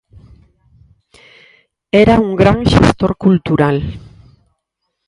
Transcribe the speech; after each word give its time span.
Era 2.03 2.15
un 2.25 2.31
gran 2.41 2.59
xestor 2.71 3.11
cultural. 3.27 3.77